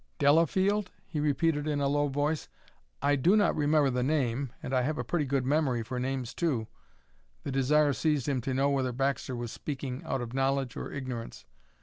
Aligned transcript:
"Delafield?" 0.17 0.89
he 1.05 1.19
repeated 1.19 1.67
in 1.67 1.79
a 1.79 1.87
low 1.87 2.07
voice. 2.07 2.49
"I 3.03 3.15
do 3.15 3.35
not 3.35 3.55
remember 3.55 3.91
the 3.91 4.01
name 4.01 4.51
and 4.63 4.73
I 4.73 4.81
have 4.81 4.97
a 4.97 5.03
pretty 5.03 5.25
good 5.25 5.45
memory 5.45 5.83
for 5.83 5.99
names, 5.99 6.33
too." 6.33 6.65
The 7.43 7.51
desire 7.51 7.93
seized 7.93 8.27
him 8.27 8.41
to 8.41 8.53
know 8.55 8.71
whether 8.71 8.93
Baxter 8.93 9.35
was 9.35 9.51
speaking 9.51 10.01
out 10.03 10.21
of 10.21 10.33
knowledge 10.33 10.75
or 10.75 10.91
ignorance. 10.91 11.45